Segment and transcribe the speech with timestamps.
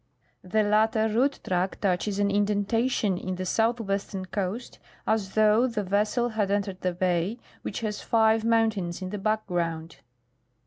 [0.43, 6.29] The latter route track touches an indentation in the southwestern coast, as though the vessel
[6.29, 9.97] had entered the bay, which has five mountains in the background.